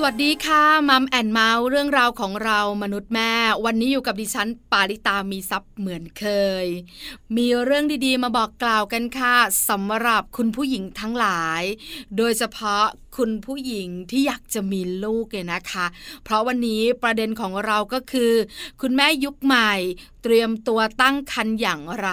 [0.00, 3.32] สวัสดีค่ะ Mom and Mouth เรื่องราวของเรามนุษย์แม่
[3.64, 6.24] วันนี้อยู่กับดิฉันปาริตามีทรัพย์เหมือนเค
[6.64, 6.66] ย
[7.36, 9.36] มีเรื่องดีๆ มาบอกกล่าวกันค่ะ
[9.68, 11.62] สำหรับคุณผู้หญิงทั้งหลาย
[12.16, 12.84] โดยเฉพาะ
[13.16, 15.86] คุณผู้หญิงที่อยากจะมีลูกเนี่ยนะคะ
[16.24, 18.32] เพราะวันนี้ประเด็นของเราก็คือ
[18.80, 19.72] คุณแม่ยุคใหม่
[20.22, 22.08] เตรียมตัวตั้งครรภ์อย่างไร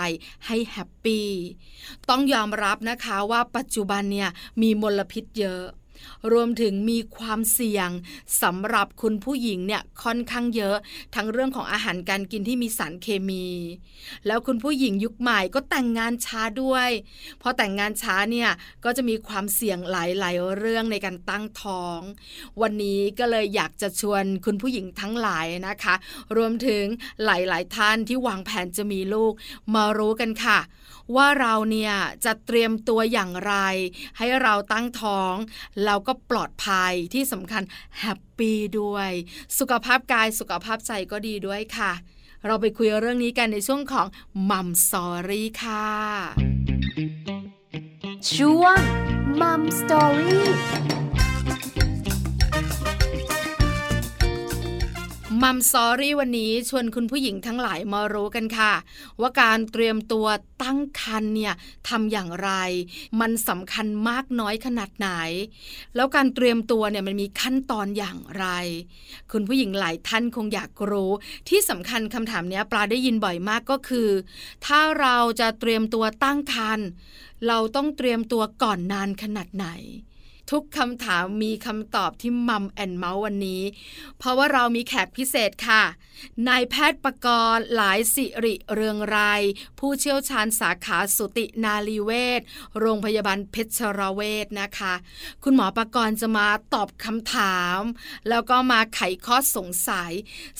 [0.45, 1.29] ให้แฮปปี้
[2.09, 4.29] ต้องยอมรับนะคะว่าปัจจุบันเนี่ย
[4.61, 5.65] มีมลพิษเยอะ
[6.31, 7.89] รวมถึงมีความเสี่ยง
[8.41, 10.77] สำหรับคุณผู้หญิงเนี่ยค่อนข้างเยอะ
[11.15, 13.45] ทั้งเรื่องของอาหารการกินที่มีสารเคมี
[14.27, 16.89] แล้วคุณผู้หญิงยุคใหม่ก็แต่งงานช้าด้วย
[17.41, 18.49] พอแต่งงานช้าเนี่ย
[18.83, 21.99] ก็จะมีความเสี่ยงหลายๆเรื่องในการตั้งท้อง
[22.61, 25.95] วันนี้ก็เลยอยากจะชวนคุณผู้หญิงทั้งหลายนะคะ
[26.37, 26.83] รวมถึง
[27.25, 29.33] หลายๆท่านที่วางแผนจะมีลูก
[29.75, 30.59] มารู้กันค่ะ
[31.15, 31.93] ว่าเราเนี่ย
[32.25, 33.53] จะเตรียมตัวอย่างไร
[34.17, 35.35] ให้เราตั้งท้อง
[35.85, 37.63] เราก็ปลอดภัยที่สำคัญ
[37.99, 39.09] happy ด้วย
[39.59, 41.91] สุขภาพกายสุขภาพใจก็ดีด้วยค่ะ
[42.45, 44.07] เราไปคุยเรื่องนี้กันในช่วงของ
[44.49, 45.87] Mom Story ค่ะ
[48.33, 48.79] ช่วง
[49.41, 50.49] Mom Story
[55.43, 58.73] มัมซอรี่วันนี้ชวนคุณผู้หญิงทั้งหลายมารู้กันค่ะ
[59.21, 60.27] ว่าการเตรียมตัว
[60.63, 61.53] ตั้งครรภ์เนี่ย
[61.89, 62.51] ทำอย่างไร
[63.19, 65.09] มันสำคัญมากน้อยขนาดไหน
[65.95, 68.45] แล้วการเตรียมตัวเนี่ยมันมีขั้นตอนอย่างไร
[69.31, 71.11] คุณผู้หญิงหลายท่านคงอยากรู้
[71.49, 74.09] ที่สำคัญคำถามนี้ปลาได้ยินบ่อยมากก็คือ
[74.65, 76.87] ถ้าเราจะเตรียมตัวตั้งครรภ์
[77.47, 79.67] เราต้องเตรียมตัวก่อนนานขนาดไหน
[80.51, 83.63] ทุกคำถามมีคำตอบที่ Mom and Mouth วันนี้
[84.17, 85.83] เพราะว่าเรามีแขกพิเศษค่ะ
[86.47, 89.41] นายแพทย์ประกรณ์หลายสิริเรืองราย
[89.79, 92.41] ผู้เชี่ยวชาญสาขาสูตินรีเวช
[92.79, 94.93] โรงพยาบาลเพชรเวชนะคะ
[95.43, 97.79] คุณหมอประกรณ์จะมาตอบคำถาม
[98.29, 100.11] แล้วก็มาไขข้อสงสัย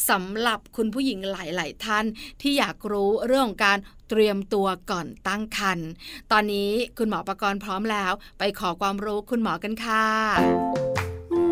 [0.10, 2.06] สำหรับคุณผู้หญิงหลาย ๆ ท่าน
[2.42, 3.80] ที่อยากรู้เรื่องของการ
[4.10, 5.90] เตรียมตัวก่อนตั้งครรภ์
[6.32, 10.06] ตอนนี้คุณหมอประกรณ์พร้อมแล้ว ไปขอความรู้คุณหมอกันค่ะ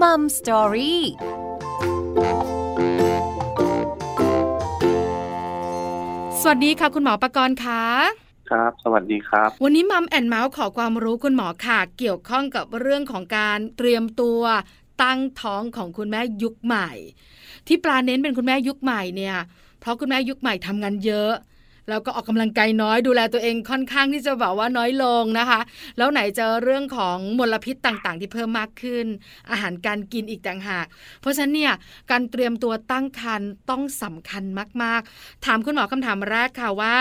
[0.01, 1.03] มัมสตอรี่
[6.41, 7.83] สวัสดีค่ะ คุณหมอประกรณ์ค่ะ
[8.49, 14.41] ครับ สวัสดีครับ วันนี้มัมแอนเมาส์ขอความรู้คุณหมอค่ะ เกี่ยวข้องกับเรื่องของการเตรียมตัว
[15.03, 16.89] ตั้งท้องของคุณแม่ยุคใหม่
[17.67, 19.37] ที่ปลาเน้นเป็นคุณแม่ยุคใหม่เนี่ย
[19.79, 21.31] เพราะคุณแม่ยุคใหม่ทำงานเยอะ
[21.89, 25.59] แล้วก็ออกกำลังกายน้อยดูแลตัวเองค่อนข้างที่จะบอกว่าน้อยลงนะคะ
[25.97, 29.05] แล้วไหนจะเรื่องของมลพิษต่างๆ ที่เพิ่มมากขึ้น
[29.51, 30.85] อาหารการกินอีกต่างหาก
[31.21, 31.73] เพราะฉะนั้นเนี่ย
[32.11, 34.43] การเตรียมตัวตั้งครรภ์ต้องสำคัญ
[34.83, 36.95] มากๆ ถามคุณหมอคำถามแรกค่ะว่า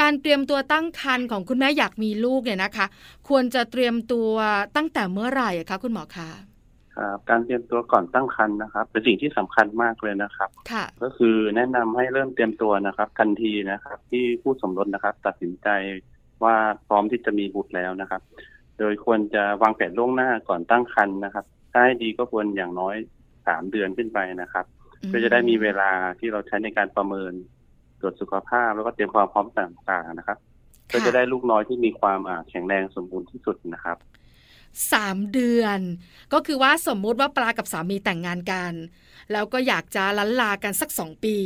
[0.00, 2.86] การเตรียมตัวตั้งครรภ์ของคุณแม่อยากมีลูกเนี่ยนะคะ
[3.28, 4.32] ควรจะเตรียมตัว
[4.76, 6.53] ตั้งแต่เมื่อไหร่คะคุณหมอคะ
[6.96, 15.68] ครับการเตรียมตัวก่อนตั้งครรภ์นะครับ เป็นสิ่งที่สำคัญมากเลยนะครับ ค่ะก็คือแนะนำให้เริ่มเตรียมตัวนะครับ ทันทีนะครับ ที่ผู้สมรสนะครับ ตัดสินใจ
[16.44, 16.56] ว่า
[16.88, 18.22] พร้อมที่จะมีบุตรแล้วนะครับ
[18.78, 22.96] โดยควรจะวางแผนล่วงหน้าก่อนตั้งครรภ์นะครับถ้าให้ดีก็ควรอย่างน้อย
[23.46, 24.64] สามเดือนขึ้นไปนะครับ
[25.06, 27.32] เพื่อจะได้มีเวลาที่เราใช้ในการประเมิน
[28.00, 30.38] ตรวจสุขภาพ แล้วก็เตรียมความพร้อมต่างๆนะครับ
[30.92, 33.96] ก็จะได้ลูกน้อยที่มีความแข็งแรงสมบูรณ์ที่สุดนะครับ
[34.92, 35.78] สามเดือน
[36.32, 38.72] ก็คือว่าสมมุติว่าปลากับสามีแต่งงานกัน
[39.32, 41.38] แล้วก็อยากจะลันลากันสักสองปี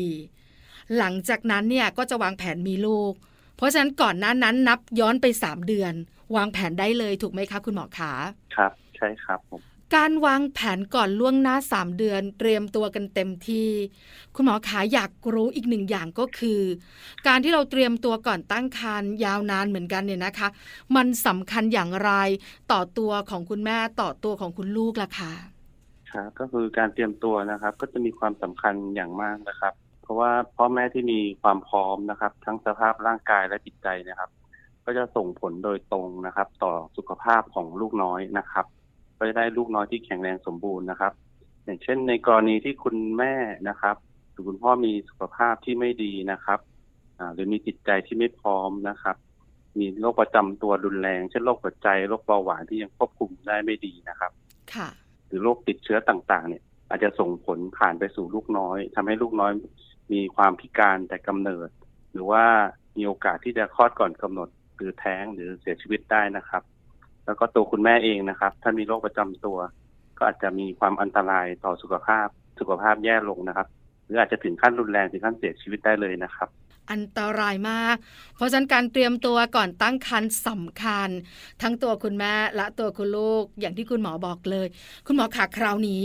[0.97, 3.13] หลังจากนั้นเนี่ยก็จะวางแผนมีลูก
[3.57, 5.93] เพราะฉะนั้นก่อนหน้านั้นนับย้อนไปสามเดือน
[6.37, 8.13] วางแผนได้เลยถูกไหมคะคุณหมอขา
[8.57, 9.63] ครับ ใช่ครับผม
[9.97, 13.69] การวางแผนก่อนล่วงหน้าสามเดือน เตรียมตัวกันเต็มที่
[14.35, 16.61] คุณหมอขาอยากรู้อีกหนึ่งอย่างก็คือ
[17.27, 20.49] การที่เราเตรียมตัวก่อนตั้งครรภ์ยาวนานเหมือนกันเนี่ยนะคะ
[20.97, 22.11] มันสำคัญอย่างไร
[22.73, 25.33] ต่อตัวของคุณแม่ต่อตัวของคุณลูกล่ะคะ
[26.13, 34.31] ครับก็คือการเตรียมตัวนะครับ ก็จะมีความสำคัญอย่างมากนะครับ เพราะว่าพ่อแม่ที่มีความพร้อมนะครับ ทั้งสภาพร่างกายและจิตใจนะครับ
[34.85, 38.67] ก็จะส่งผลโดยตรงนะครับ ต่อสุขภาพของลูกน้อยนะครับ
[39.19, 41.13] ก็จะได้ลูกน้อยที่แข็งแรงสมบูรณ์นะครับ
[41.65, 43.35] อย่างเช่น ในกรณีที่คุณแม่
[43.69, 43.97] นะครับ
[44.31, 46.61] หรือคุณพ่อมีสุขภาพที่ไม่ดีนะครับ
[47.35, 49.17] หรือมีจิตใจที่ไม่พร้อมนะครับ
[49.79, 54.33] มีโรคประจำตัวรุนแรง เช่นโรคหัวใจโรคเบาหวานที่ยังควบคุมได้ไม่ดีนะครับ
[54.75, 54.89] ค่ะ
[55.27, 59.53] หรือโรคติดเชื้อต่างๆ เนี่ย อาจจะส่งผลผ่านไปสู่ลูกน้อยทำให้ลูกน้อย
[60.13, 61.69] มีความพิการแต่กำเนิด
[62.13, 62.45] หรือว่า
[62.97, 66.63] มีโอกาสที่จะคลอดก่อนกำหนดหรือแท้งหรือเสียชีวิตได้นะครับ
[67.29, 69.59] แล้วก็ตัวคุณแม่เองนะครับถ้ามีโรคประจำตัว
[70.19, 72.29] ก็อาจจะมีความอันตรายต่อสุขภาพ
[72.61, 73.69] สุขภาพแย่ลงนะครับ
[74.05, 76.49] หรืออาจจะถึงขั้นรุนแรงถึงขั้นเสียชีวิตได้เลยนะครับ
[76.91, 77.97] อันตรายมาก
[78.37, 81.09] เพราะฉะนั้นการเตรียมตัวก่อนตั้งครรภ์สำคัญ
[81.63, 84.67] ทั้งตัวคุณแม่และตัวคุณลูกอย่างที่คุณหมอบอกเลย
[85.07, 86.03] คุณหมอขาคราวนี้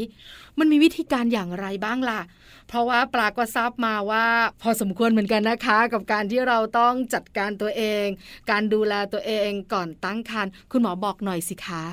[0.60, 2.22] มันมีวิธีการอย่างไรบ้างล่ะ
[2.68, 4.26] เพราะว่าปลาก็ทราบมาว่า
[4.62, 8.06] พอสมควรเหมือนกันนะคะ กับการที่เราต้องจัดการตัวเอง
[8.52, 11.84] การดูแลตัวเองก่อนตั้งครรภ์คุณหมอบอกหน่อยสิคะ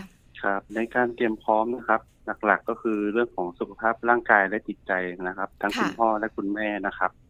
[0.42, 2.00] ครับในการเตรียมพร้อมนะครับ
[2.44, 4.92] หลักๆก็คือเรื่องของสุขภาพร่างกายและจิตใจ
[5.28, 7.29] นะครับ ทั้งค่ะคุณพ่อและคุณแม่นะครับอ่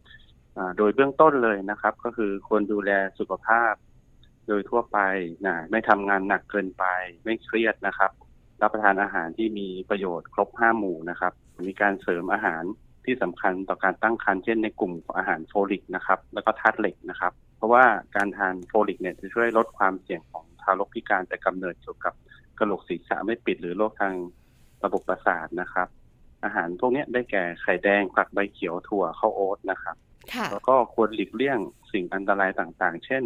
[0.77, 3.73] โดยเบื้องต้นเลยนะครับ ก็คือควรดูแลสุขภาพ
[4.47, 4.99] โดยทั่วไป
[5.45, 6.85] นะไม่ทำงานหนักเกินไป
[7.23, 8.11] ไม่เครียดนะครับ
[8.61, 11.33] รับประทานอาหารที่มีประโยชน์ครบห้าหมู่นะครับ
[11.67, 12.63] มีการเสริมอาหาร
[13.05, 22.13] ที่สำคัญต่อการตั้งครรภ์เช่นในกลุ่มของอาหารโฟลิกนะครับ แล้วก็ธาตุเหล็กนะครับ เพราะว่าการทานโฟลิกเนี่ยจะช่วยลดความเสี่ยงของทารกพิการแต่กำเนิดเกี่ยวกับ
[22.59, 24.15] กระโหลกศีรษะไม่ปิดหรือโรคทาง
[24.83, 25.87] ระบบประสาทนะครับ
[26.43, 29.95] อาหารพวกนี้ได้แก่ไข่แดงผักใบเขียวถั่วข้าวโอ๊ตนะครับ
[30.51, 31.59] แล้วก็ควรหลีกเลี่ยง
[31.91, 33.23] สิ่งอันตรายต่างๆ เช่น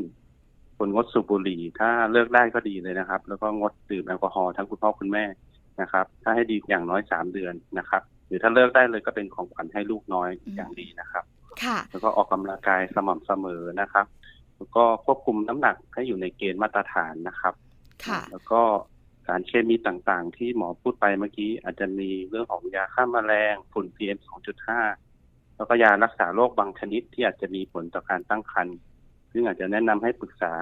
[0.78, 5.26] ควรงดสูบบุหรี่ ถ้าเลิกได้ก็ดีเลยนะครับ แล้วก็งดดื่มแอลกอฮอล์ทั้งคุณพ่อคุณแม่
[5.82, 11.24] นะครับ ถ้าให้ดีอย่างน้อยสามเดือนนะครับ หรือถ้าเลิกได้เลยก็เป็นของขวัญให้ลูกน้อยอืมอย่างดีนะครับ
[11.64, 14.06] ค่ะแล้วก็ออกกำลังกายสม่ำเสมอนะครับ
[14.58, 17.54] แล้วก็ควบคุมน้ำหนักให้อยู่ในเกณฑ์มาตรฐานนะครับ
[18.06, 18.62] ค่ะ แล้วก็
[19.26, 25.15] สารเคมีต่างๆ ที่หมอพูดไปเมื่อกี้อาจจะมีเรื่องของยาฆ่าแมลงฝุ่น PM 2.5
[25.56, 28.78] แล้วก็ยารักษาโรคบางชนิดที่อาจจะมีผลต่อการตั้งครรภ์
[29.32, 30.54] ซึ่งอาจจะแนะนำให้ปรึกษา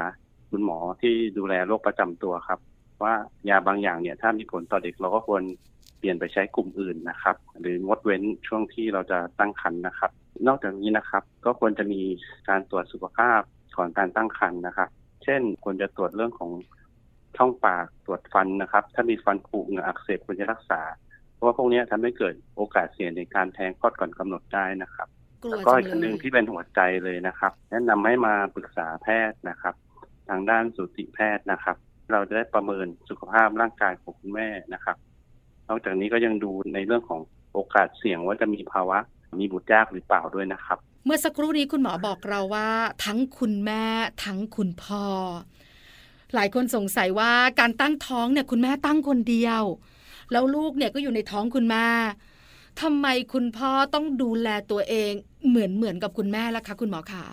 [0.49, 2.59] คุณหมอที่ดูแลโรคประจำตัวครับ
[3.03, 3.13] ว่า
[3.49, 5.43] ยาบางอย่างเนี่ยถ้ามีผลต่อเด็กเราก็ควร
[5.99, 10.11] เปลี่ยนไปใช้กลุ่มอื่นนะครับ หรืองดเว้นช่วงที่เราจะตั้งครรภ์นะครับ
[10.47, 12.01] นอกจากนี้นะครับ ก็ควรจะมี
[12.49, 13.41] การตรวจสุขภาพ
[13.77, 14.89] ก่อนการตั้งครรภ์นะครับ
[15.23, 16.51] เช่นควรจะตรวจเรื่องของ
[17.37, 20.81] ช่องปากตรวจฟันนะครับ ถ้ามีฟันผุเหงื่ออักเสบควรจะรักษา
[21.43, 25.07] ราะว่าพวกเนี้ยทำให้เกิดโอกาสเสี่ยงในการแท้งคลอดก่อนกำหนดได้นะครับ
[25.43, 29.73] กลัแล้ววก็จัอีกอันหงเลนึ่งยที่เป็นหัวใจเลยนะครับ แนะนำให้มาปรึกษาแพทย์นะครับ
[30.29, 31.75] ทางด้านสูติแพทย์นะครับ
[32.11, 34.97] เราจะได้ประเมินสุขภาพร่างกายของคุณแม่นะครับ
[35.69, 37.21] นอกจากนี้ก็ยังดูในเรื่องของ
[37.53, 38.97] โอกาสเสี่ยงว่าจะมีภาวะ
[39.39, 42.69] มีบุตรยากหรือเปล่าด้วยนะครับ เมื่อสักครู่นี้คุณหมอบอกเราว่า
[43.05, 43.83] ทั้งคุณแม่
[44.25, 45.05] ทั้งคุณพ่อ
[46.33, 49.63] หลายคนสงสัยว่าการตั้งท้องเนี่ยคุณแม่ตั้งคนเดียว
[50.33, 51.85] แล้วลูกเนี่ยก็อยู่ในท้องคุณแม่
[52.81, 55.11] ทำไมคุณพ่อต้องดูแลตัวเอง
[55.47, 57.25] เหมือนเหมือนกับคุณแม่ล่ะคะ คุณหมอขา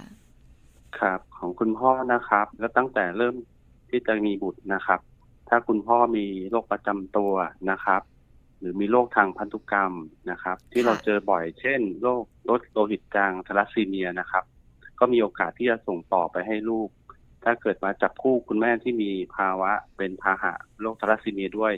[0.98, 3.34] ครับ ของคุณพ่อนะครับก็ตั้งแต่เริ่ม
[3.90, 5.00] ที่จะมีบุตรนะครับ
[5.48, 7.32] ถ้าคุณพ่อมีโรคประจำตัว
[7.70, 8.02] นะครับ
[8.58, 9.92] หรือมีโรคทางพันธุกรรม
[10.30, 14.44] นะครับ ที่เราเจอบ่อยเช่นโรคลดโลหิตจางทาลัสซีเมียนะครับ
[14.98, 16.88] ก็มีโอกาสที่จะส่งต่อไปให้ลูก
[17.44, 21.74] ถ้าเกิดมาจับคู่คุณแม่ที่มีภาวะเป็นพาหะโรคทาลัสซีเมียด้วย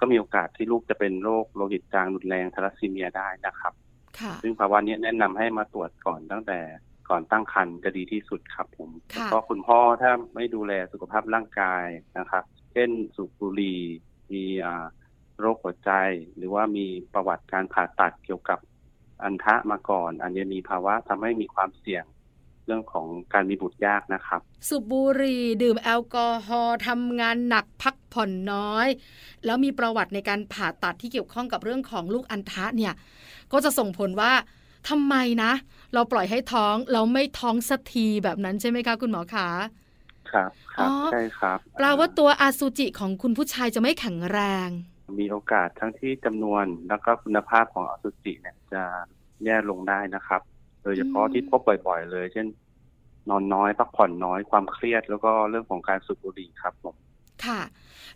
[0.00, 3.72] ก็มีโอกาสที่ลูกจะเป็นโรคโลหิตจางรุนแรงทาลัสซีเมียได้นะครับ
[4.18, 6.60] ค่ะซึ่งภาวะนี้แนะนำให้มาตรวจก่อนตั้งแต่
[7.08, 11.84] ก่อนตั้งครรภ์จะดีที่สุดครับผมค่ะแล้วก็คุณพ่อถ้าไม่ดูแลสุขภาพร่างกาย
[12.18, 13.80] นะครับ เช่นสูบบุหรี่
[14.32, 14.86] มีอ่า
[15.40, 15.92] โรคหัวใจ
[16.36, 18.58] หรือว่ามีประวัติการผ่าตัดเกี่ยวกับ
[19.22, 22.04] อันทะมาก่อน อันนี้มีภาวะทำให้มีความเสี่ยง
[22.66, 28.88] เรื่องของการมีบุตรยากนะครับ สูบบุหรี่ดื่มแอลกอฮอล์ทำงานหนักพักผ่อนน้อย
[29.44, 32.94] แล้วมีประวัติในการผ่าตัดที่เกี่ยวข้องกับเรื่องของลูกอัณฑะเนี่ย
[33.52, 34.32] ก็จะส่งผลว่า
[34.88, 35.52] ทำไมนะ
[35.94, 39.48] เราปล่อยให้ท้องเราไม่ท้องสักทีแบบนั้นใช่ไหมคะคุณหมอคะ
[40.30, 44.68] ครับครับอ๋อใช่ครับแปลว่าตัวอาซูจิของคุณผู้ชายจะไม่แข็งแรง
[45.20, 48.82] มีโอกาสทั้งที่จำนวนแล้วก็คุณภาพของอสุจิเนี่ยจะ
[49.44, 52.46] แย่ลงได้นะครับโดยเฉพาะอืมที่พบบ่อย ๆ เลย เช่น
[53.30, 56.96] นอนน้อยพักผ่อนน้อยความเครียด แล้วก็เรื่องของการสูบบุหรี่ครับผม
[57.46, 57.60] ค่ะ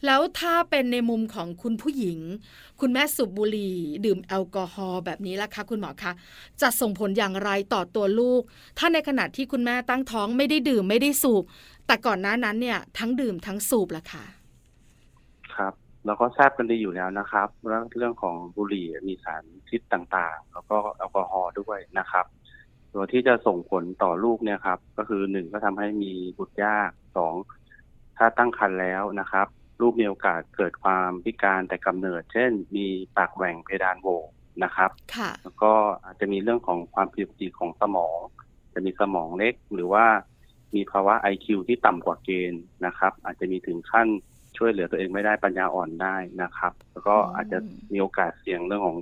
[0.06, 2.18] แล้วถ้าเป็นในมุมของคุณผู้หญิง
[2.80, 6.12] คุณแม่สูบบุหรี่ดื่มแอลกอฮอล์แบบนี้ล่ะคะคุณหมอคะ
[6.60, 8.42] จะส่งผลอย่างไรต่อตัวลูก
[8.78, 11.44] ถ้าในขณะที่คุณแม่ตั้งท้องไม่ได้ดื่มไม่ได้สูบ
[11.86, 14.24] แต่ก่อนหน้านั้นเนี่ย ทั้งดื่มทั้งสูบล่ะค่ะ
[15.56, 15.72] ครับ
[16.06, 22.26] เราก็ทราบกันดีอยู่แล้วนะครับว่าเรื่องของบุหรี่มีสารพิษต่างๆ แล้วก็แอลกอฮอล์ด้วยนะครับ
[22.94, 27.34] ตัวที่จะส่งผลต่อลูกเนี่ยครับ ก็คือหนึ่งก็ทำให้มีบุตรยากสอง
[28.16, 29.46] ถ้าตั้งครรภ์แล้วนะครับ
[29.80, 34.08] ลูกมีโอกาสเกิดความพิการแต่กำเนิด เช่น มีปากแหว่งเพดานโหว
[34.64, 35.72] นะครับค่ะแล้วก็
[36.04, 38.18] อาจจะมีเรื่องของความผิดปกติของสมอง
[38.74, 40.06] จะมีสมองเล็กหรือว่า
[40.74, 44.08] มีภาวะ IQ ที่ต่ำกว่าเกณฑ์นะครับ อาจจะมีถึงขั้น
[44.56, 47.58] ช่วยเหลือตัวเองไม่ได้ปัญญาอ่อนได้นะครับ แล้วก็อืมอาจจะ
[47.92, 48.98] มีโอกาสเสี่ยงเรื่องของ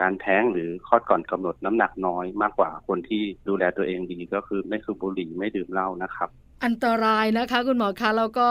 [0.00, 6.28] การแท้งหรือคลอดก่อนกำหนดน้ำหนักน้อยมากกว่าคนที่ดูแลตัวเองดีก็คือไม่สูบบุหรี่ไม่ดื่มเหล้านะครับ
[6.64, 8.48] อันตรายนะคะ คุณหมอคะแล้วก็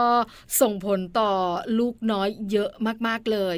[0.60, 1.32] ส่งผลต่อ
[1.78, 2.70] ลูกน้อยเยอะ
[3.06, 3.56] มากๆเลย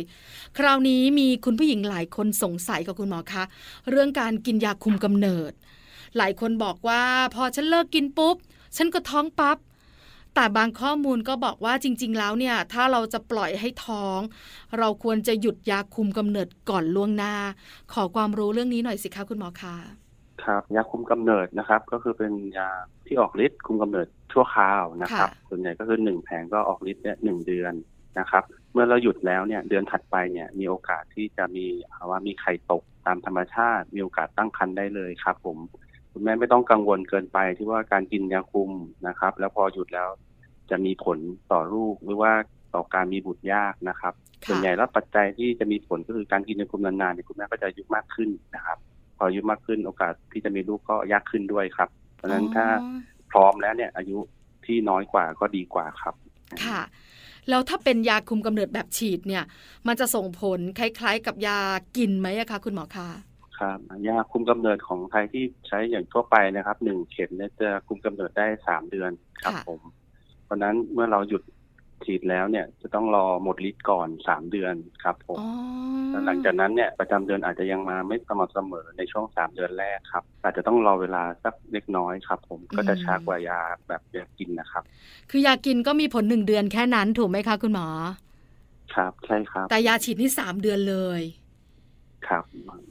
[0.58, 3.44] คราวนี้มีคุณผู้หญิงหลายคนสงสัยกับคุณหมอคะ
[3.90, 5.52] เรื่องการกินยาคุมกำเนิด
[6.16, 7.02] หลายคนบอกว่า
[7.34, 8.36] พอฉันเลิกกินปุ๊บ
[8.76, 9.56] ฉันก็ท้องปับ๊บ
[10.34, 14.20] แต่บางข้อมูลก็บอกว่าจริง ๆ แล้วเนี่ยถ้าเราจะปล่อยให้ท้อง
[14.78, 17.34] เราควรจะหยุดยาคุมกำเนิดก่อนล่วงหน้า
[17.92, 19.76] ขอความรู้เรื่องนี้หน่อยสิคะคุณหมอคะ
[20.44, 22.70] ครับยาคุมกำเนิดนะครับ ก็คือเป็นยา
[23.06, 27.74] ที่ออกฤทธิ์คุมกำเนิดชั่วคราวนะครับ ส่วนใหญ่ก็คือหนึ่งแผงก็ออกฤทธิ์เนี่ยหนึ่งเดือน
[28.18, 31.66] นะครับ เมื่อเราหยุดแล้วเนี่ยเดือนถัดไปเนี่ยมีโอกาสที่จะมี
[32.10, 35.58] ว่ามีไข่ตกตามธรรมชาติ มีโอกาสตั้งครรภ์ได้เลยครับ ผม
[36.12, 38.70] คุณแม่ไม่ต้องกังวลเกินไปที่ว่าการกินยาคุม
[39.08, 40.08] นะครับ แล้วพอหยุดแล้ว
[40.70, 41.18] จะมีผล
[41.52, 42.32] ต่อลูกหรือว่า
[42.74, 44.14] ต่อการมีบุตรยากนะครับ
[44.46, 48.78] ส่วนใหญ่แล้วปัจจัยที่จะมีผลก็คือการกินยาคุมนานๆเนี่ยคุณแม่ก็จะอายุมากขึ้นนะครับ
[49.16, 52.66] พออายุมากขึ้นโอกาสที่จะมีลูกก็ยากขึ้นด้วยครับ เพราะฉะนั้นถ้า
[53.30, 54.18] พร้อมแล้วเนี่ยอายุ
[54.66, 56.14] ที่น้อยกว่าก็ดีกว่าครับ
[56.64, 56.80] ค่ะ
[57.48, 59.44] แล้วถ้าเป็นยาคุมกำเนิดแบบฉีดเนี่ย
[59.86, 61.58] มันจะส่งผลคล้าย ๆ กับยา
[61.96, 63.08] กินไหมคะคุณหมอคะ
[63.60, 69.10] ครับยาคุมกำเนิดของไทยที่ใช้อย่างทั่วไปนะครับหนึ่งเข็มเนี่ยจะคุมกำเนิดได้สามเดือน
[69.42, 69.80] ครับผม
[70.44, 71.42] เพราะนั้นเมื่อเราหยุด
[72.04, 75.38] ฉีดแล้วเนี่ยจะต้องรอหมดฤทธิ์ก่อนสามเดือนครับผม
[76.10, 84.82] แล้วหลังจากนั้นเนี่ยประจำเดือนอาจจะยังมาไม่สม่ำเสมอในช่วงสามเดือนแรกครับ อาจจะต้องรอเวลาสักเล็กน้อยครับ ผมก็จะช้ากว่ายาแบบยากินนะครับ
[85.30, 87.88] คือยากินก็มีผลหนึ่งเดือนแค่นั้นถูกไหมคะคุณหมอ
[88.94, 91.22] ครับใช่ครับ แต่ยาฉีดนี่สามเดือนเลย
[92.26, 92.44] ครับ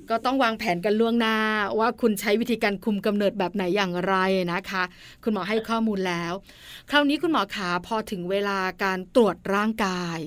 [0.09, 1.36] ก็ต้องวางแผนกันล่วงหน้า
[1.79, 4.15] ว่าคุณใช้วิธีการคุมกำเนิดแบบไหนอย่างไร
[4.53, 4.83] นะคะ
[5.24, 6.33] คุณหมอให้ข้อมูลแล้ว
[6.89, 10.19] คราวนี้คุณหมอขาพอถึงเวลาการตรวจร่างกาย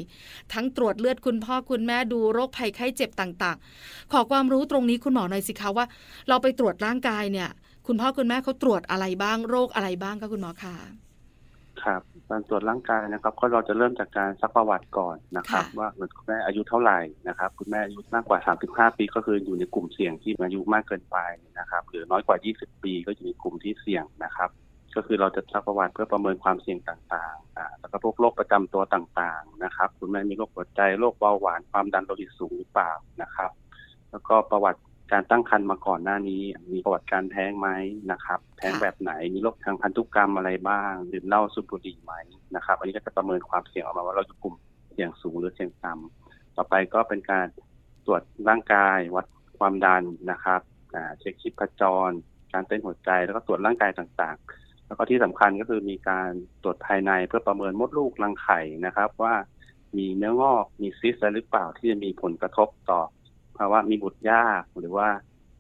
[0.53, 5.87] ทั้งตรวจเลือดคุณพ่อคุณแม่ดูโรคภัยไข้เจ็บต่างๆ ขอความรู้ตรงนี้คุณหมอหน่อยสิคะว่า
[6.29, 7.49] เราไปตรวจร่างกายเนี่ย
[7.87, 11.02] คุณพ่อคุณแม่เขาตรวจอะไรบ้างโรคอะไรบ้างคะคุณหมอคะ
[11.85, 16.99] ครับการตรวจร่างกายนะครับ ก็เราจะเริ่มจากการซักประวัติก่อนนะครับว่าคุณแม่อายุเท่าไหร่
[17.29, 21.19] นะครับ คุณแม่อายุมากกว่า 35 ปี ก็คืออยู่ในกลุ่มเสี่ยงที่อายุมากเกินไป
[21.59, 24.51] นะครับหรือน้อยกว่า 20 ปีก็อยู่ในกลุ่มที่เสี่ยงนะครับ
[24.97, 33.51] ก็คือเราจะซักประวัติเพื่อประเมินความเสี่ยงต่างๆอ่าแล้วก็พวกโรคประจำตัวต่างๆนะครับ คุณแม่มีโรคหัวใจโรคเบาหวานความดันโลหิตสูงหรือเปล่านะครับ
[34.11, 34.81] แล้วก็ประวัติ
[35.13, 36.43] การตั้งครรภ์มาก่อนหน้านี้
[36.73, 37.69] มีประวัติการแท้งไหม
[38.13, 42.13] นะครับ แท้งแบบไหนมีโรคทางพันธุกรรมอะไรบ้างดื่มเหล้าสูบบุหรี่ไหม
[42.57, 44.55] นะครับ อันนี้ก็จะประเมินความเสี่ยงออกมาว่าเราจะกลุ่ม
[44.93, 47.47] เสี่ยงสูงหรือเสี่ยงต่ำต่อไปก็เป็นการ
[48.07, 49.27] ตรวจร่างกายวัด
[49.59, 50.61] ความดันนะครับ
[51.19, 52.11] เช็คชีพจร
[52.53, 56.31] การเต้นหัวใจแล้วก็ตรวจร่างกายต่างๆ แล้วก็ที่สำคัญก็คือมีการ
[56.63, 59.35] ตรวจภายในเพื่อประเมินมดลูกรังไข่นะครับ ว่า
[59.97, 63.01] มีเนื้องอกมีซิสอะไรหรือเปล่าที่จะมีผลกระทบต่อ
[63.59, 65.09] ภาวะมีบุตรยากหรือว่า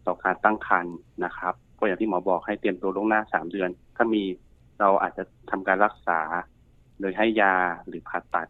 [0.06, 4.22] ต่อการตั้งครรภ์นะครับก็อย่างที่หมอบอกให้เตรียมตัวล่วงหน้าสามเดือน ถ้ามี
[4.80, 6.20] เราอาจจะทำการรักษา
[7.00, 7.54] โดยให้ยา
[7.86, 8.48] หรือผ่าตัด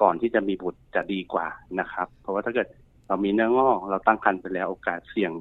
[0.00, 1.46] ก่อนที่จะมีบุตรจะดีกว่า
[1.80, 2.68] นะครับ เพราะว่าถ้าเกิด
[3.06, 5.32] เรามีเนื้องอกเราตั้งครรภ์ไปแล้วโอกาสเสี่ยง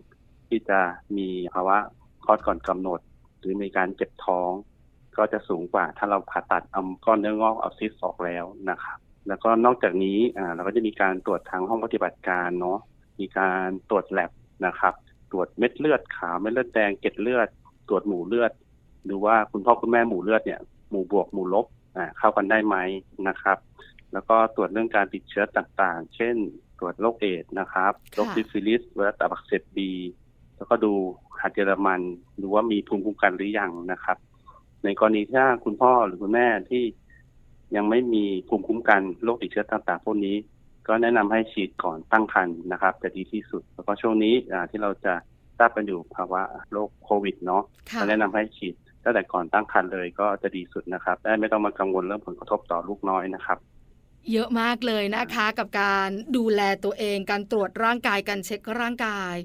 [0.50, 0.80] ที่จะ
[1.18, 1.78] มีภาวะ
[2.26, 3.00] คลอดก่อนกำหนด
[3.40, 4.52] หรือมีการเจ็บท้อง
[5.18, 8.98] ก็จะสูงกว่า ถ้าเราผ่าตัดเอาก้อนเนื้องอกเอาซิสออกแล้วนะครับ
[9.28, 10.18] แล้วก็นอกจากนี้
[10.56, 12.80] เราก็จะมีการตรวจทางห้องปฏิบัติการเนาะ
[13.22, 14.32] มีการตรวจแลบ
[14.66, 14.94] นะครับ
[15.32, 17.48] ตรวจเม็ดเลือดขาวเม็ดเลือดแดงเกล็ดเลือด
[17.88, 18.52] ตรวจหมู่เลือด
[19.10, 20.60] ดูว่าคุณพ่อคุณแม่หมู่เลือดเนี่ย
[20.92, 21.66] หมู่บวกหมู่ลบ
[21.98, 22.76] อ่าเข้ากันได้ไหม
[23.28, 23.58] นะครับ
[24.14, 26.36] แล้วก็ตรวจเรื่องการติดเชื้อต่างๆ เช่น
[26.80, 29.92] ตรวจโรคเอดส์นะครับโรคซิฟิลิสไวรัสตับอักเสบบี
[30.58, 30.94] แล้วก็ดู
[31.42, 32.02] หัดเยอรมัน
[32.42, 34.18] ดูว่ามีภูมิคุ้มกันหรือยังนะครับ
[34.84, 36.84] ในกรณีถ้าคุณพ่อหรือคุณแม่ที่
[37.76, 40.36] ยังไม่มีภูมิคุ้มกันโรคติดเชื้อต่างๆพวกนี้
[40.88, 44.34] ก็แนะนำให้ฉีดก่อนตั้งครรภ์นะครับจะดีที่สุด แล้วก็ช่วงนี้
[44.70, 45.14] ที่เราจะ
[45.58, 47.64] ทราบกันอยู่ภาวะโรคโควิดเนาะ
[48.00, 53.58] ก็แนะนำให้ฉีดตั้งแต่ก่อนตั้งครรภ์เลยก็จะดีสุดนะครับได้ไม่ต้องมากังวลเรื่องผลกระทบต่อลูกน้อยนะครับ
[54.32, 59.36] เยอะมากเลยนะคะกับการดูแลตัวเองการตรวจร่างกายการเช็คร่างกาย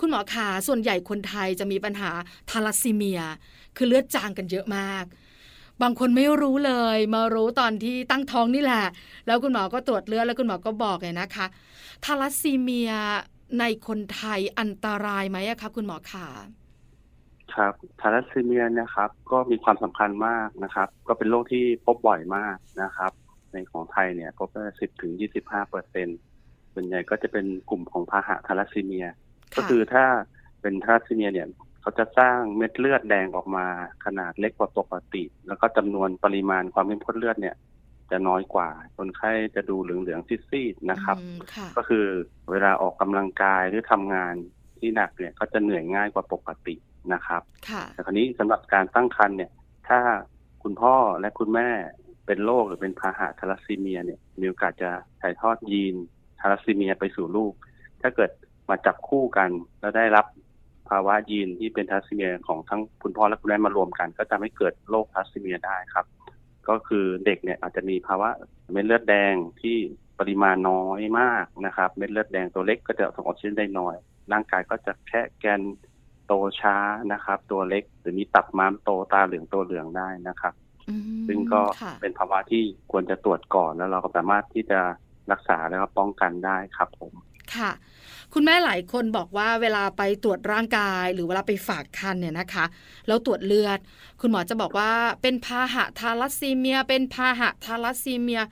[0.00, 2.10] คุณหมอขาส่วนใหญ่คนไทยจะมีปัญหา
[2.50, 3.22] ทาลัสซีเมีย
[3.76, 5.04] คือเลือดจางกันเยอะมาก
[5.82, 8.84] บางคนไม่รู้เลย มารู้ตอนที่ตั้งท้องนี่แหละ
[9.26, 11.46] แล้วคุณหมอก็ตรวจเลือดแล้วคุณหมอก็บอกเลยนะคะ
[12.04, 12.92] ทาลัสซีเมีย
[13.60, 16.26] ในคนไทยอันตรายไหมคะคุณหมอขา
[17.54, 23.12] ครับทาลัสซีเมียนะครับ ก็มีความสำคัญมากนะครับ ก็เป็นโรคที่พบบ่อยมากนะครับ
[23.52, 24.48] ในของไทยเนี่ยพบ
[24.80, 26.08] สิบถึงยี่สิบห้าเปอร์เซ็น
[26.74, 29.06] ส่วนใหญ่ก็จะเป็นกลุ่มของพาหะทาลัสซีเมีย
[29.56, 30.04] ก็คือถ้า
[30.60, 31.46] เป็นทาลัสซีเมียเนี่ย
[31.80, 33.66] เขาจะสร้างเม็ดเลือดแดงออกมา
[34.04, 37.56] ขนาดเล็กกว่าปกติ แล้วก็จำนวนปริมาณความเข้มข้นเลือดเนี่ย
[38.10, 41.16] จะน้อยกว่า คนไข้จะดูเหลืองๆซีดๆนะครับ
[41.76, 42.06] ก็คือ
[42.50, 44.34] เวลาออกกำลังกายหรือทำงาน
[44.78, 46.74] ที่หนักเนี่ยก็จะเหนื่อยง่ายกว่าปกติ
[47.12, 47.42] นะครับ
[47.92, 49.50] แต่คราวนี้สำหรับการตั้งครรภ์เนี่ย
[49.88, 50.00] ถ้า
[50.62, 51.68] คุณพ่อและคุณแม่
[52.26, 54.90] เป็นโรคหรือเป็นพาหะทาลัสซีเมียเนี่ยมีโอกาสจะ
[55.22, 55.94] ถ่ายทอดยีน
[56.40, 57.52] ทาลัสซีเมียไปสู่ลูก
[58.02, 58.30] ถ้าเกิด
[58.68, 60.26] มาจับคู่กันแล้วได้รับ
[60.90, 66.06] ภาวะยีนที่เป็นทาสซีเมียของทั้งคุณพ่อและคุณแม่มารวมกัน ก็จะไม่เกิดโรคทาสซีเมียได้ครับ
[66.68, 68.28] ก็คือเด็กเนี่ยอาจจะมีภาวะ
[68.72, 69.76] เม็ดเลือดแดงที่
[70.18, 73.96] ปริมาณน้อยมากนะครับ เม็ดเลือดแดงตัวเล็กก็จะส่งออกซิเจนได้น้อย
[74.32, 75.62] ร่างกายก็จะแค่แกน
[76.26, 76.76] โตช้า
[77.12, 80.54] นะครับ ตัวเล็กหรือมีตับม้ามโตตาเหลืองตัวเหลืองได้นะครับ
[80.88, 84.80] อืมซึ่งก็ค่ะเป็นภาวะที่ควรจะตรวจก่อนแล้วเราก็สามารถที่จะ
[85.32, 87.12] รักษาแล้วก็ป้องกันได้ครับผม
[87.56, 87.70] ค่ะ
[88.34, 92.64] คุณแม่หลายคนบอกว่าเวลาไปตรวจร่างกาย หรือเวลาไปฝากคันเนี่ยนะคะ
[93.06, 93.78] แล้วตรวจเลือด
[94.20, 94.90] คุณหมอจะบอกว่า
[95.22, 98.42] เป็นพาหะทาลัสซีเมีย เป็นพาหะทาลัสซีเมีย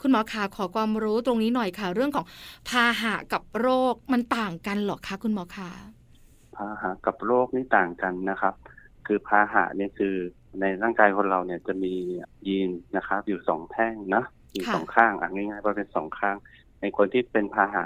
[0.00, 2.26] คุณหมอขาขอความรู้ตรงนี้หน่อยค่ะ เรื่องของ
[2.68, 5.70] พาหะกับโรคมันต่างกันหรอคะคุณหมอคะ
[6.56, 8.54] พาหะกับโรคนี่ต่างกันนะครับ
[9.06, 10.14] คือพาหะเนี่ยคือ
[10.60, 11.94] ในร่างกายคนเราเนี่ยจะมี
[12.46, 16.36] ยีนนะครับ อยู่สองแท่งนะอยู่สองข้างอะง่ายๆว่าเป็นสองข้าง
[16.80, 17.84] ในคนที่เป็นพาหะ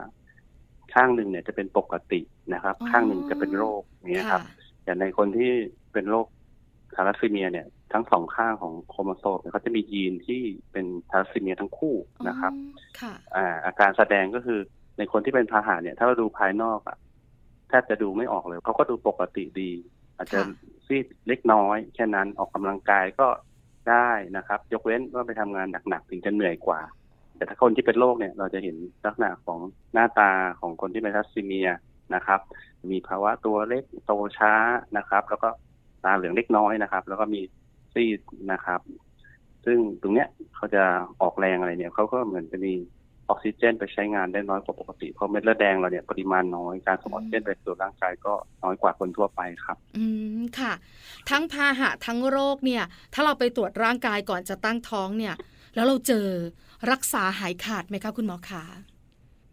[0.95, 2.21] ข้างหนึ่งเนี่ยจะเป็นปกติ
[2.55, 4.43] นะครับ ข้างหนึ่งจะเป็นโรคอย่างเงี้ยครับ
[4.85, 5.53] แต่ในคนที่
[5.93, 6.27] เป็นโรค
[6.95, 10.43] ทาลัสซีเมียเนี่ยทั้งสองข้างของโครโมโซมเนี่ยเขาจะมียีนที่
[10.73, 11.95] เป็นทาลัสซีเมียทั้งคู่
[12.29, 14.61] นะครับอ๋อค่ะอ่าอาการแสดงก็คือ
[14.99, 16.97] ในคนที่เป็นพาหะเนี่ย ถ้าเราดูภายนอกอะ
[17.69, 19.71] แทบจะดูไม่ออกเลยเขาก็ดูปกติดี
[20.17, 20.47] อาจจะค่ะ
[20.87, 23.29] ซีดเล็กน้อย แค่นั้นออกกำลังกายก็
[23.91, 26.81] ได้นะครับ ยกเว้นว่าไปทำงานหนักๆถึงจะเหนื่อยกว่า
[27.41, 29.59] แต่ถ้าคนที่เป็นโรคเนี่ยเราจะเห็นลักษณะของ
[29.93, 30.31] หน้าตา
[30.61, 31.69] ของคนที่เป็นทัสซีเมีย
[32.15, 32.41] นะครับ
[32.91, 34.53] มีภาวะตัวเล็กโตช้า
[34.97, 35.49] นะครับ แล้วก็
[36.05, 37.41] ตาเหลืองเล็กน้อยนะครับ แล้วก็มี
[37.93, 38.21] ซีด
[38.53, 38.81] นะครับ
[39.65, 40.83] ซึ่งตรงเนี้ยเขาจะ
[41.23, 42.73] ออกแรงอะไรเนี่ยเขาก็เหมือนจะมี
[43.29, 48.33] ออกซิเจนไปใช้งานได้น้อยกว่าปกติ เพราะเม็ดเลือดแดงเราเนี่ยปริมาณน้อยการส่งออกซิเจนไปสู่ร่างกายก็
[48.63, 50.05] น้อยกว่าคนทั่วไปครับ อื
[50.39, 50.73] มค่ะ
[51.31, 52.83] ทั้งพาหะทั้งโรคเนี่ย
[53.15, 55.35] ถ้าเราไปตรวจร่างกายก่อนจะตั้งท้องเนี่ย
[55.75, 56.27] แล้วเราเจอ
[56.89, 58.63] รักษาหายขาดไหมคะคุณหมอคะ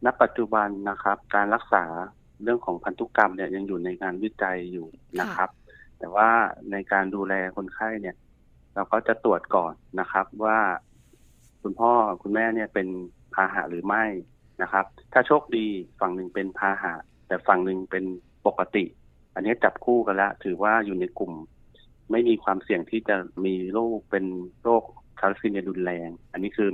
[0.06, 1.84] ณปัจจุบันนะครับ การรักษา
[2.44, 4.88] เรื่องของพันธุกรรมเนี่ยยังอยู่ในงานวิจัยอยู่
[5.20, 5.50] นะครับ
[6.00, 6.30] แต่ว่า
[6.72, 8.16] ในการดูแลคนไข้เนี่ย
[8.76, 10.60] เราก็จะตรวจก่อนนะครับว่า
[11.62, 11.92] คุณพ่อ
[12.24, 12.88] คุณแม่เนี่ยเป็น
[13.34, 14.06] พาหะหรือไม่
[14.62, 15.68] นะครับ ถ้าโชคดี
[16.00, 16.94] ฝั่งหนึ่งเป็นพาหะ
[17.28, 18.06] แต่ฝั่งหนึ่งเป็น
[18.46, 18.86] ปกติ
[19.36, 21.34] อันนี้จับคู่กันแล้วถือว่าอยู่ในกลุ่ม
[22.12, 24.26] ไม่มีความเสี่ยงที่จะมีโรคเป็น
[24.64, 24.84] โรค
[25.20, 26.70] ทาลัสซีเมียรุนแรง อันนี้คือ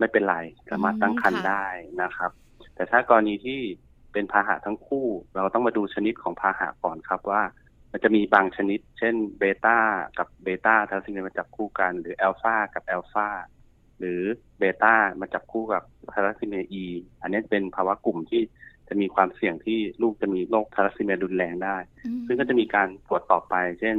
[0.00, 0.36] ไม่เป็นไร
[0.70, 1.66] สามารถตั้งครรภ์ได้
[2.02, 2.30] นะครับ
[2.74, 3.60] แต่ถ้ากรณีที่
[4.12, 7.42] เป็นพาหะทั้งคู่ เราต้องมาดูชนิดของพาหะก่อนครับว่า
[7.92, 9.78] มันจะมีบางชนิด เช่นเบต้า
[10.18, 13.28] กับเบต้าทาลัสซีเมียมาจับคู่กัน หรือแอลฟากับแอลฟา
[13.98, 14.20] หรือ
[14.58, 15.82] เบต้ามาจับคู่กับ
[16.14, 16.84] ทาลัสซีเมีย E
[17.22, 18.42] อันนี้เป็นภาวะกลุ่มที่
[18.88, 23.96] จะมีความเสี่ยงที่ลูกจะมีโรคทาลัสซีเมียรุนแรงได้อืมซึ่งก็จะมีการตรวจต่อไป เช่น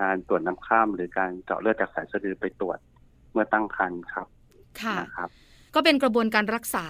[0.00, 2.78] การตรวจน้ำข้ามหรือการเจาะเลือดจากสายสะดือไปตรวจ
[3.32, 4.26] เมื่อตั้งครรภ์ครับ
[4.82, 5.30] ค่ะนะครับ
[5.74, 6.86] ก็เป็นกระบวนการรักษา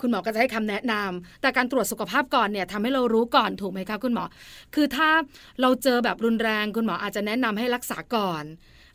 [0.00, 4.24] คุณหมอก็จะให้คำแนะนำแต่การตรวจสุขภาพก่อนเนี่ยทำให้เรารู้ก่อนถูกไหมคะคุณหมอ
[4.74, 5.10] คือถ้า
[5.60, 8.44] เราเจอแบบรุนแรงคุณหมออาจจะแนะนำให้รักษาก่อน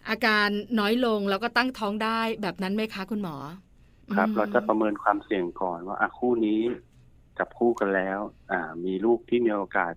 [0.09, 0.47] อาการ
[0.79, 3.35] น้อยลงแล้วก็ตั้งท้องได้แบบนั้นไหมคะคุณหมอ
[4.15, 6.61] ครับอืมเราจะประเมินความเสี่ยงก่อนว่าอะคู่นี้
[7.37, 8.19] จับคู่กันแล้ว
[8.51, 9.93] อ่า มีลูกที่มีโอกาส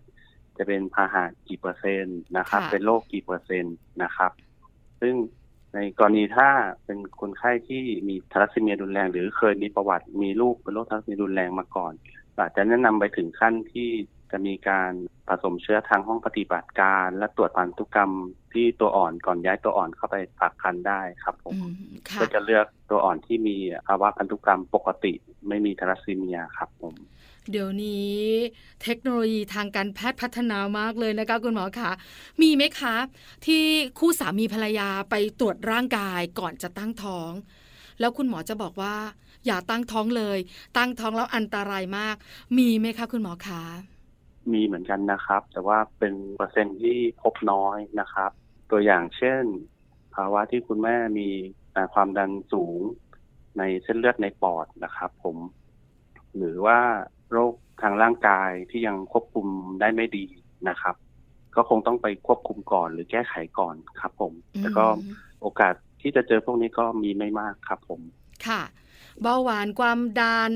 [0.59, 4.33] จะเป็นพาหะกี่เปอร์เซ็นต์นะครับ เป็นโรคกี่เปอร์เซ็นต์นะครับ
[5.01, 5.15] ซึ่ง
[5.75, 6.49] ในกรณีถ้า
[6.85, 11.93] เป็นคนไข้ที่มีทาลัสซีเมียรุนแรง หรือเคยมีประวัติมีลูกเป็นโรคทาลัสซีเมียรุนแรงมาก่อน
[12.39, 13.89] อาจจะแนะนำไปถึงขั้นที่
[14.31, 14.93] จะมีการ
[15.29, 18.13] ผสมเชื้อทางห้องปฏิบัติการ และตรวจพันธุกรรม
[18.53, 23.57] ที่ตัวอ่อนก่อนย้ายตัวอ่อนเข้าไปฝากคันได้ครับผมอืมค่ะก็จะเลือกตัวอ่อนที่มี
[23.89, 25.13] ภาวะพันธุกรรมปกติ
[25.49, 26.95] ไม่มีทาลัสซีเมียครับผม
[27.51, 28.17] เดี๋ยวนี้
[28.83, 31.93] เทคโนโลยีทางการแพทย์พัฒนามากเลยนะคะคุณหมอคะ
[32.43, 32.95] มีไหมคะ
[33.47, 33.63] ที่
[33.99, 37.31] คู่สามีภรรยาไปตรวจร่างกายก่อนจะตั้งท้อง
[38.01, 38.97] แล้วคุณหมอจะบอกว่า
[39.47, 40.39] อย่าตั้งท้องเลย
[40.77, 42.17] ตั้งท้องแล้วอันตรายมาก
[42.59, 43.63] มีไหมคะ คุณหมอคะ
[44.53, 48.31] มีเหมือนกันนะครับ แต่ว่าเป็นเปอร์เซ็นต์ที่พบน้อยนะครับ
[48.71, 49.43] ตัวอย่างเช่น
[50.15, 51.29] ภาวะที่คุณแม่มี
[51.95, 52.81] ความดันสูง
[53.59, 55.37] ในเส้นเลือดในปอดนะครับ ผม
[56.37, 56.79] หรือว่า
[57.33, 59.47] โรคทางร่างกายที่ยังควบคุม
[59.81, 60.27] ได้ไม่ดี
[60.69, 60.95] นะครับ
[61.57, 68.01] ก็คงต้องไปควบคุมก่อนหรือแก้ไขก่อนครับ ผมแต่ก็อืมโอกาสที่จะเจอพวกนี้ก็มีไม่มากครับ ผม
[68.47, 68.63] ค่ะ
[69.23, 70.53] เบาหวานความดัน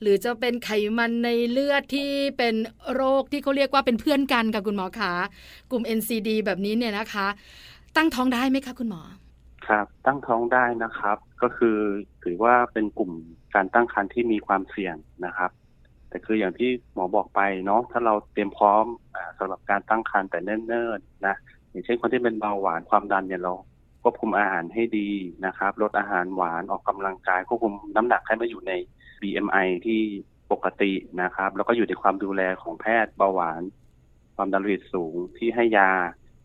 [0.00, 2.54] หรือจะเป็นไขมันในเลือดที่เป็น
[2.94, 5.12] โรคที่เขาเรียกว่าเป็นเพื่อนกันกับคุณหมอคะ
[5.70, 7.26] กลุ่ม NCD แบบนี้เนี่ยนะคะ
[7.96, 9.02] ตั้งท้องได้ไหมคะคุณหมอ
[9.66, 11.78] ครับ ตั้งท้องได้นะครับ ก็คือ
[12.24, 13.12] ถือว่าเป็นกลุ่ม
[13.54, 15.50] การตั้งครรภ์ที่มีความเสี่ยงนะครับ
[16.14, 21.34] แต่คืออย่างที่หมอบอกไปเนาะถ้าเราเตรียมพร้อมอาสำหรับการตั้งครรภ์แต่เนิ่นๆนะ
[21.70, 23.52] อย่างเช่นคนที่เป็นเบาหวานความดันเนี่ยเรา
[24.02, 25.10] ควบคุมอาหารให้ดี
[25.46, 28.72] นะครับ ลดอาหารหวานออกกำลังกายควบคุมน้ำหนักให้มาอยู่ใน
[29.20, 30.00] BMI ที่
[30.52, 33.62] ปกตินะครับ แล้วก็อยู่ในความดูแลของแพทย์เบาหวาน
[34.36, 35.90] ความดันโลหิตสูงที่ให้ยา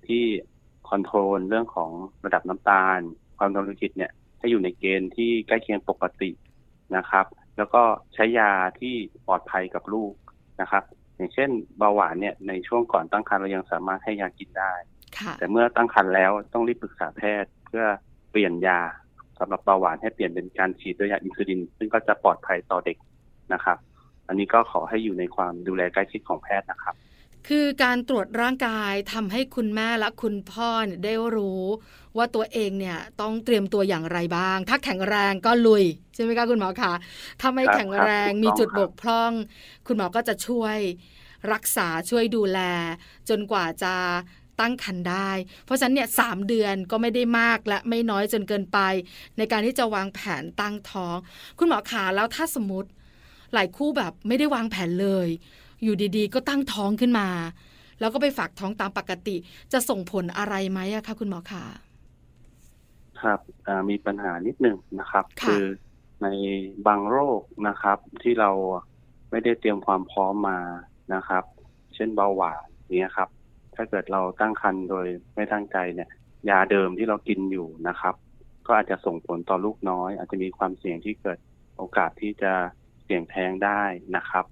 [0.07, 0.23] ที่
[0.89, 1.91] คอนโทรลเรื่องของ
[2.25, 2.99] ระดับน้ำตาล
[3.37, 6.29] ความดันโลหิตเนี่ยให้อยู่ในเกณฑ์ที่ใกล้เคียงปกติ
[6.95, 7.25] นะครับ
[7.59, 8.95] แล้วก็ใช้ยาที่
[9.27, 10.13] ปลอดภัยกับลูก
[10.61, 10.83] นะครับ
[11.15, 14.73] อย่างเช่นเบาหวานเนี่ยในช่วงก่อนตั้งครรภ์เรายังสามารถให้ยากินได้
[15.17, 17.83] ค่ะแต่เมื่อตั้งครรภ์แล้วต้องรีบปรึกษาแพทย์เพื่อ
[18.31, 18.79] เปลี่ยนยา
[19.39, 22.97] สำหรับเบาหวานให้เปลี่ยนเป็นการฉีดด้วยยาอินซูลิน ซึ่งก็จะปลอดภัยต่อเด็ก
[23.53, 23.77] นะครับ
[24.27, 26.95] อันนี้ก็ขอให้อยู่ในความดูแลใกล้ชิดของแพทย์นะครับ
[27.47, 31.63] คือการตรวจร่างกายทำให้คุณแม่และคุณพ่อเนี่ยได้รู้
[32.17, 35.83] ว่าตัวเองเนี่ยต้องเตรียมตัวอย่างไรบ้าง ถ้าแข็งแรงก็ลุย
[36.15, 36.93] ใช่ไหมคะคุณหมอคะ
[37.41, 39.31] ถ้าไม่ครับแข็งแรงครับถูกต้องมีจุดครับบกพร่อง
[39.87, 40.77] คุณหมอก็จะช่วย
[41.53, 42.59] รักษาช่วยดูแล
[43.29, 43.95] จนกว่าจะ
[44.59, 45.29] ตั้งครรภ์ได้
[45.65, 48.79] เพราะฉะนั้นเนี่ยสามเดือนก็ไม่ได้มากและไม่น้อยจนเกินไป
[49.37, 51.17] ในการที่จะวางแผนตั้งท้อง
[51.59, 52.89] คุณหมอขาแล้วถ้าสมมติ
[53.53, 55.27] หลายคู่แบบไม่ได้วางแผนเลย
[55.83, 57.27] อยู่ดีๆ ก็ตั้งท้องขึ้นมา
[57.99, 59.35] แล้วก็ไปฝากท้องตามปกติ
[59.73, 61.63] จะส่งผลอะไรไหมอะคะคุณหมอคะ
[63.21, 65.65] ครับอ่ามีปัญหานิดหนึ่งนะครับค่ะอ
[66.23, 66.27] ใน
[66.87, 68.51] บางโรคนะครับ ที่เรา
[69.31, 70.59] ไม่ได้เตรียมความพร้อมมา
[71.13, 71.43] นะครับ
[71.95, 72.59] เช่นเบาหวาน
[72.97, 73.29] เนี้ยครับ
[73.75, 76.09] ถ้าเกิดเราตั้งครรภ์โดยไม่ตั้งใจเนี่ย
[76.49, 78.15] ยาเดิมที่เรากินอยู่นะครับ
[78.67, 81.39] ก็อาจจะส่งผลต่อลูกน้อย อาจจะมีความเสี่ยงที่เกิด
[81.77, 82.53] โอกาสที่จะ
[83.03, 83.83] เสี่ยงแท้งได้
[84.15, 84.45] นะครับ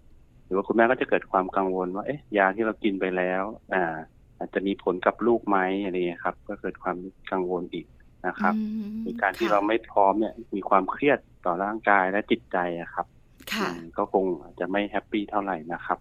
[0.48, 3.96] หรือว่าคุณแม่ก็จะเกิดความกังวลว่าเอ๊ะยาที่เรากินไปแล้ว อ่า
[4.40, 6.98] อาจจะมีผลกับลูกไหมอะไรเงี้ยครับ ก็เกิดความ
[7.32, 7.86] กังวลอีก
[8.28, 8.62] นะครับอื
[8.94, 13.08] มในการที่ค่ะเราไม่พร้อมเนี่ย มีความเครียดต่อร่างกายและจิตใจอะครับ
[13.54, 15.98] ค่ะอืมก็คงอาจจะไม่แฮปปี้เท่าไหร่นะครับ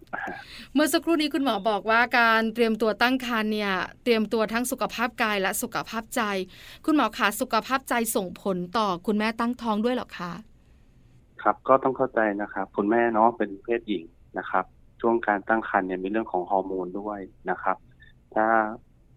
[0.73, 3.71] เมื่อสักครู่นี้คุณหมอบอกว่าการเตรียมตัวตั้งครรภ์เนี่ย
[4.03, 6.21] เตรียมตัวทั้งสุขภาพกายและสุขภาพใจ
[6.85, 10.31] คุณหมอคะสุขภาพใจส่งผลต่อคุณแม่ตั้งท้องด้วยเหรอคะ
[11.41, 14.03] ครับก็ต้องเข้าใจนะครับ คุณแม่เนาะเป็นเพศหญิง
[14.37, 14.65] นะครับ
[15.01, 17.19] ช่วงการตั้งครรภ์เนี่ยมีเรื่องของฮอร์โมนด้วย
[17.49, 17.77] นะครับ
[18.35, 18.47] ถ้า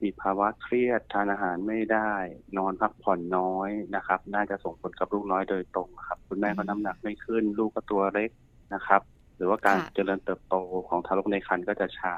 [0.02, 2.12] มีภาวะเครียดทานอาหารไม่ได้
[2.58, 8.30] นอนพักผ่อนน้อยนะครับ น่าจะส่งผลกับลูกน้อยโดยตรงครับ คุณแม่ก็น้ำหนักไม่ขึ้น ลูกก็ตัวเล็ก
[8.74, 9.02] นะครับ
[9.36, 10.54] หรือว่าการค่ะเจริญเติบโต
[10.88, 12.14] ของทารกในครรภ์ก็จะช้า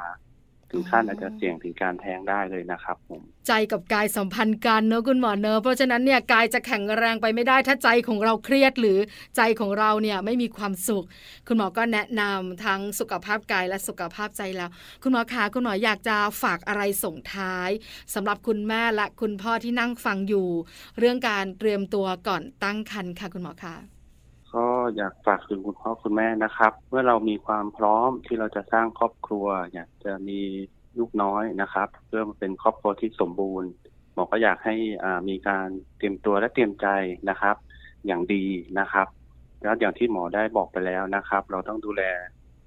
[0.72, 8.98] ถึงขั้นอาจจะเสี่ยงถึงการแท้งได้เลยนะครับผมใจกับกายสัมพันธ์กันเนอะคุณหมอเนอะเพราะฉะนั้นเนี่ยกายจะแข็งแรงไปไม่ได้ ถ้าใจของเราเครียดหรือ
[9.36, 11.04] ใจของเราเนี่ยไม่มีความสุข
[11.46, 14.70] คุณหมอก็แนะนำทั้งสุขภาพกายและสุขภาพใจแล้ว
[15.02, 17.70] คุณหมอคะคุณหมออยากจะฝากอะไรส่งท้าย
[18.14, 20.48] สำหรับคุณแม่และคุณพ่อที่นั่งฟังอยู่
[20.98, 23.91] เรื่องการเตรียมตัวก่อนตั้งครรภ์ค่ะ คุณหมอคะ
[24.96, 30.40] อยากฝากถึงคุณพ่อคุณแม่นะครับ เมื่อเรามีความพร้อมที่เราจะสร้างครอบครัว อยากจะมี
[30.98, 33.70] ลูกน้อยนะครับ เพื่อมาเป็นครอบครัวที่สมบูรณ์
[34.14, 34.74] หมอก็อยากให้
[35.28, 35.68] มีการ
[35.98, 36.86] เตรียมตัวและเตรียมใจ
[37.30, 37.56] นะครับ
[38.06, 38.44] อย่างดี
[38.78, 39.06] นะครับ
[39.62, 42.02] แล้วอย่างที่หมอได้บอกไปแล้วนะครับ เราต้องดูแล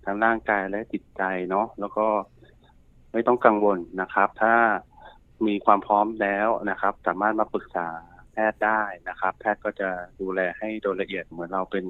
[0.05, 2.07] ทั้งร่างกายและจิตใจเนาะแล้วก็
[3.11, 4.55] ไม่ต้องกังวลนะครับ ถ้า
[5.47, 7.87] มีความพร้อมแล้วนะครับ สามารถมาปรึกษา
[8.35, 9.89] แพทย์ได้นะครับ แพทย์ก็จะ
[10.21, 11.85] ดูแลให้โดยละเอียดเหมือนเราเป็น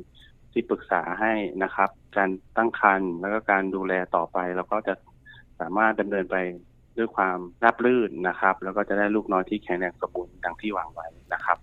[0.51, 4.93] ที่ปรึกษาให้นะครับ การตั้งครรภ์แล้วก็การดูแลต่อไปเราก็จะ
[5.59, 6.35] สามารถดำเนินไป
[6.97, 11.57] ด้วยความราบรื่นนะครับ แล้วก็จะได้ลูกน้อยที่แข็งแรงสมบูรณ์ดังที่วางไว้นะครับ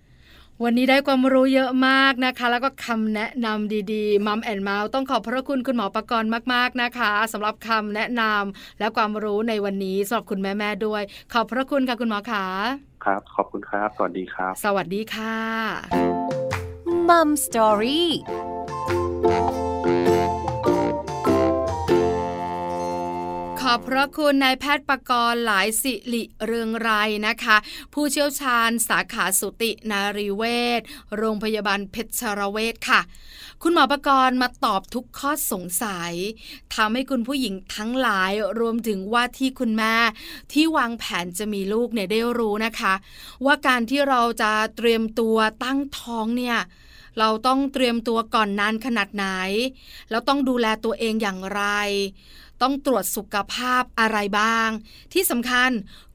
[0.61, 11.01] วันนี้ได้ความรู้เยอะมากนะคะ แล้วก็คำแนะนำดีๆมัมแอนเมาส์ต้องขอบพระคุณคุณหมอประกรณ์มากๆนะคะสำหรับคำแนะนำและความรู้ในวันนี้สำหรับคุณแม่ๆด้วย
[11.33, 12.45] ขอบพระคุณค่ะคุณหมอขา
[13.03, 15.35] ครับ ขอบคุณครับ สวัสดีครับ สวัสดีค่ะ
[17.09, 18.09] มัมสตอรี่
[23.67, 26.91] ขอบพระคุณนายแพทย์ประกรณ์หลายสิริเรืองไร
[27.27, 27.57] นะคะ
[27.93, 30.43] ผู้เชี่ยวชาญสาขาสุตินารีเว
[30.79, 30.81] ช
[31.17, 33.01] โรงพยาบาลเพชรเวชค่ะ
[33.61, 36.13] คุณหมอประกรณ์มาตอบทุกข้อสงสัย
[36.75, 39.95] ทำให้คุณผู้หญิงทั้งหลายรวมถึงว่าที่คุณแม่
[40.53, 42.93] ที่วางแผนจะมีลูกเนี่ยได้รู้นะคะ
[43.45, 46.57] ว่าการที่เราจะเตรียมตัวตั้งท้องเนี่ย
[47.19, 49.25] เราต้องเตรียมตัวก่อนนานขนาดไหน
[50.09, 51.63] แล้วต้องดูแลตัวเองอย่างไร
[52.63, 54.69] ต้องตรวจสุขภาพอะไรบ้าง
[55.13, 55.71] ที่สำคัญ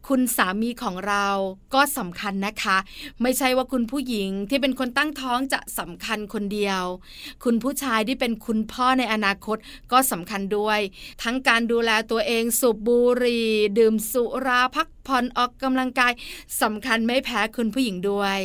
[0.08, 1.26] คุณสามีของเรา
[1.74, 2.76] ก็สำคัญนะคะ
[3.22, 6.82] ไม่ใช่ว่าคุณผู้หญิงที่เป็นคนตั้งท้องจะสำคัญคนเดียว
[7.44, 9.56] คุณผู้ชายที่เป็นคุณพ่อในอนาคต
[9.92, 10.80] ก็สำคัญด้วย
[11.22, 16.12] ทั้งการดูแลตัวเองสูบบุหรี่ดื่มสุราพักผ่อนออกกำลังกาย
[16.62, 18.38] สำคัญไม่แพ้คุณผู้หญิงด้วย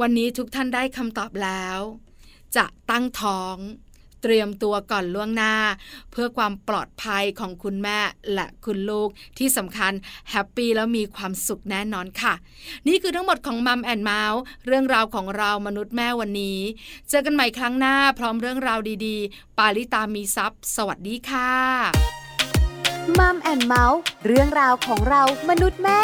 [0.00, 1.80] วันนี้ทุกท่านได้คำตอบแล้ว
[2.56, 3.56] จะตั้งท้อง
[4.22, 5.54] เตรียมตัวก่อนล่วงหน้า
[6.10, 7.98] เพื่อความปลอดภัยของคุณแม่
[8.34, 9.92] และคุณลูกที่สำคัญ
[10.30, 12.34] แฮปปี้แล้วมีความสุขแน่นอนค่ะ
[12.88, 16.60] นี่คือทั้งหมดของมัมแอนเมาส์เรื่องราวของเรามนุษย์แม่วันนี้
[17.08, 21.52] เจอกันใหม่ครั้งหน้าพร้อมเรื่องราวดีๆ ปาลิตามีซัพ์สวัสดีค่ะ
[23.18, 26.02] มัมแอนเมาส์เรื่องราวของเรามนุษย์แม่